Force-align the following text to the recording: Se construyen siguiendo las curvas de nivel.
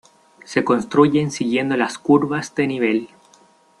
Se 0.45 0.63
construyen 0.63 1.29
siguiendo 1.29 1.77
las 1.77 1.99
curvas 1.99 2.55
de 2.55 2.65
nivel. 2.65 3.09